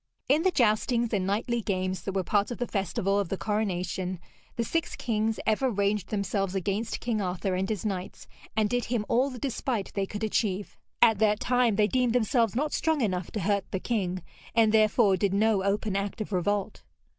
[0.27, 4.19] In the joustings and knightly games that were part of the festival of the coronation,
[4.55, 8.25] the six kings ever ranged themselves against King Arthur and his knights,
[8.57, 10.75] and did him all the despite they could achieve.
[11.03, 14.23] At that time they deemed themselves not strong enough to hurt the king,
[14.55, 16.81] and therefore did no open act of revolt.